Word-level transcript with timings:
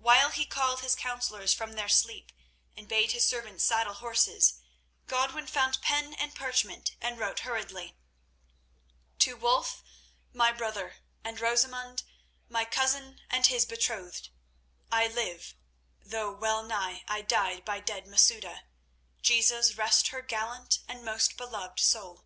While 0.00 0.30
he 0.30 0.46
called 0.46 0.80
his 0.80 0.96
counsellors 0.96 1.54
from 1.54 1.74
their 1.74 1.88
sleep 1.88 2.32
and 2.76 2.88
bade 2.88 3.12
his 3.12 3.28
servants 3.28 3.62
saddle 3.62 3.94
horses, 3.94 4.54
Godwin 5.06 5.46
found 5.46 5.80
pen 5.80 6.12
and 6.14 6.34
parchment, 6.34 6.96
and 7.00 7.20
wrote 7.20 7.38
hurriedly: 7.46 7.96
"To 9.20 9.36
Wulf, 9.36 9.84
my 10.32 10.50
brother, 10.50 10.96
and 11.22 11.38
Rosamund, 11.38 12.02
my 12.48 12.64
cousin 12.64 13.20
and 13.30 13.46
his 13.46 13.64
betrothed,—I 13.64 15.06
live, 15.06 15.54
though 16.02 16.32
well 16.32 16.64
nigh 16.64 17.04
I 17.06 17.22
died 17.22 17.64
by 17.64 17.78
dead 17.78 18.08
Masouda—Jesus 18.08 19.76
rest 19.78 20.08
her 20.08 20.20
gallant 20.20 20.80
and 20.88 21.04
most 21.04 21.36
beloved 21.36 21.78
soul! 21.78 22.24